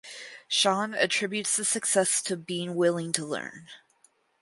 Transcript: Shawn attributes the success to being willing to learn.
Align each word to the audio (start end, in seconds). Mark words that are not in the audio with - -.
Shawn 0.47 0.95
attributes 0.95 1.55
the 1.55 1.63
success 1.63 2.23
to 2.23 2.35
being 2.35 2.73
willing 2.73 3.11
to 3.11 3.23
learn. 3.23 3.67